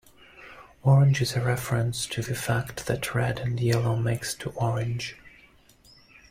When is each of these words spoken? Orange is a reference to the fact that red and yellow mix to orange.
Orange 0.81 1.21
is 1.21 1.35
a 1.35 1.41
reference 1.43 2.07
to 2.07 2.23
the 2.23 2.33
fact 2.33 2.87
that 2.87 3.13
red 3.13 3.37
and 3.37 3.59
yellow 3.59 3.95
mix 3.95 4.33
to 4.33 4.49
orange. 4.55 5.15